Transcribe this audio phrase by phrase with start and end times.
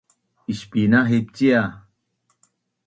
[0.53, 1.63] Ispinahip cia